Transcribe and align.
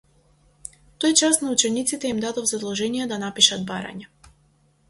Тој 1.03 1.13
час 1.19 1.37
на 1.43 1.51
учениците 1.57 2.11
им 2.13 2.23
дадов 2.25 2.49
задолжение 2.53 3.09
да 3.15 3.23
напишат 3.27 3.69
барање. 3.73 4.11